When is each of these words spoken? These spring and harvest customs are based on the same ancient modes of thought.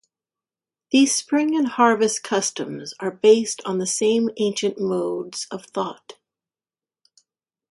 These 0.89 1.13
spring 1.15 1.55
and 1.55 1.67
harvest 1.67 2.23
customs 2.23 2.95
are 2.99 3.11
based 3.11 3.61
on 3.65 3.77
the 3.77 3.85
same 3.85 4.31
ancient 4.37 4.79
modes 4.79 5.45
of 5.51 5.65
thought. 5.67 6.13